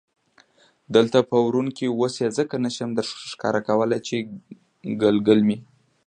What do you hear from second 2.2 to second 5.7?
یې ځکه نه شم درښکاره کولای چې ګلګل مې.